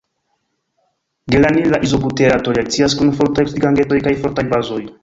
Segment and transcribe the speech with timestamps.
[1.35, 4.85] Geranila izobuterato reakcias kun fortaj oksidigagentoj kaj fortaj bazoj.